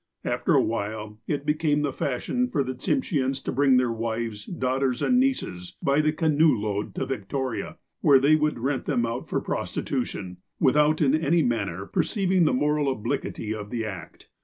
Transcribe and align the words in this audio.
After 0.25 0.55
a 0.55 0.61
while 0.63 1.19
it 1.27 1.45
became 1.45 1.83
the 1.83 1.93
fashion 1.93 2.49
for 2.49 2.63
the 2.63 2.73
Tsimsheans 2.73 3.39
to 3.43 3.51
bring 3.51 3.77
their 3.77 3.91
wives, 3.91 4.45
daughters 4.47 4.99
and 5.03 5.19
nieces, 5.19 5.75
by 5.79 6.01
the 6.01 6.11
canoe 6.11 6.57
load, 6.57 6.95
to 6.95 7.05
Victoria, 7.05 7.77
where 7.99 8.19
they 8.19 8.35
would 8.35 8.57
rent 8.57 8.85
them 8.85 9.05
out 9.05 9.29
for 9.29 9.39
prostitution, 9.39 10.37
without 10.59 11.01
in 11.03 11.13
any 11.13 11.43
man 11.43 11.67
ner 11.67 11.85
perceiving 11.85 12.45
the 12.45 12.51
moral 12.53 12.91
obliquity 12.91 13.53
of 13.53 13.69
the 13.69 13.85
act. 13.85 14.27